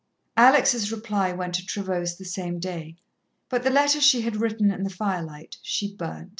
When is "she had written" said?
4.01-4.71